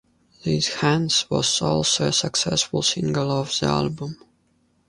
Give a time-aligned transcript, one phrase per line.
[0.41, 4.17] "These Hands" was also a successful single off the album.